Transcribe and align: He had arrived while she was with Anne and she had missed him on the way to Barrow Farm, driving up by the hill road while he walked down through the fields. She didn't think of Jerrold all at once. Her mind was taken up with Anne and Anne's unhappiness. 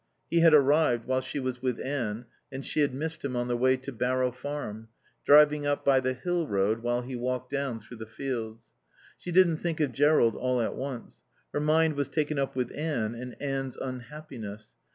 He 0.31 0.39
had 0.39 0.55
arrived 0.55 1.05
while 1.05 1.21
she 1.21 1.39
was 1.39 1.61
with 1.61 1.79
Anne 1.79 2.25
and 2.51 2.65
she 2.65 2.79
had 2.79 2.91
missed 2.91 3.23
him 3.23 3.35
on 3.35 3.47
the 3.47 3.55
way 3.55 3.77
to 3.77 3.91
Barrow 3.91 4.31
Farm, 4.31 4.87
driving 5.27 5.67
up 5.67 5.85
by 5.85 5.99
the 5.99 6.13
hill 6.15 6.47
road 6.47 6.79
while 6.79 7.03
he 7.03 7.15
walked 7.15 7.51
down 7.51 7.79
through 7.79 7.97
the 7.97 8.07
fields. 8.07 8.65
She 9.19 9.31
didn't 9.31 9.57
think 9.57 9.79
of 9.79 9.91
Jerrold 9.91 10.35
all 10.35 10.59
at 10.59 10.73
once. 10.73 11.23
Her 11.53 11.59
mind 11.59 11.93
was 11.93 12.09
taken 12.09 12.39
up 12.39 12.55
with 12.55 12.71
Anne 12.75 13.13
and 13.13 13.39
Anne's 13.39 13.77
unhappiness. 13.77 14.71